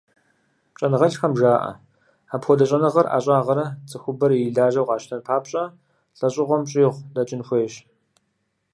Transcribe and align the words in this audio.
Щӏэныгъэлӏхэм 0.77 1.33
жаӏэ: 1.39 1.71
апхуэдэ 2.35 2.65
щӏэныгъэрэ 2.69 3.09
ӏэщӏагъэрэ 3.11 3.65
цӏыхубэр 3.89 4.31
ирилажьэу 4.33 4.87
къащтэн 4.87 5.21
папщӏэ, 5.27 5.63
лӏэщӏыгъуэм 6.17 6.63
щӏигъу 6.69 7.05
дэкӏын 7.13 7.41
хуейщ. 7.47 7.73